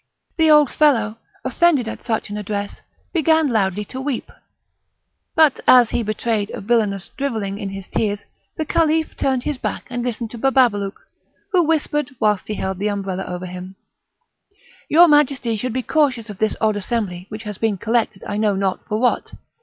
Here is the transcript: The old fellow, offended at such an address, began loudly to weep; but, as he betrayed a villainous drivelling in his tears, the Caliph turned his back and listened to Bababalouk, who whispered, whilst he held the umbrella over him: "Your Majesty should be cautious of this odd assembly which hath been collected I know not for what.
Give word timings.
The 0.37 0.49
old 0.49 0.71
fellow, 0.71 1.19
offended 1.45 1.87
at 1.87 2.03
such 2.03 2.31
an 2.31 2.37
address, 2.37 2.81
began 3.13 3.49
loudly 3.49 3.85
to 3.85 4.01
weep; 4.01 4.31
but, 5.35 5.59
as 5.67 5.91
he 5.91 6.01
betrayed 6.01 6.49
a 6.55 6.59
villainous 6.59 7.09
drivelling 7.17 7.59
in 7.59 7.69
his 7.69 7.87
tears, 7.87 8.25
the 8.57 8.65
Caliph 8.65 9.15
turned 9.15 9.43
his 9.43 9.59
back 9.59 9.85
and 9.91 10.01
listened 10.03 10.31
to 10.31 10.39
Bababalouk, 10.39 10.95
who 11.51 11.63
whispered, 11.63 12.15
whilst 12.19 12.47
he 12.47 12.55
held 12.55 12.79
the 12.79 12.87
umbrella 12.89 13.25
over 13.27 13.45
him: 13.45 13.75
"Your 14.89 15.07
Majesty 15.07 15.55
should 15.55 15.71
be 15.73 15.83
cautious 15.83 16.31
of 16.31 16.39
this 16.39 16.55
odd 16.59 16.77
assembly 16.77 17.27
which 17.29 17.43
hath 17.43 17.59
been 17.59 17.77
collected 17.77 18.23
I 18.27 18.37
know 18.37 18.55
not 18.55 18.83
for 18.87 18.99
what. 18.99 19.33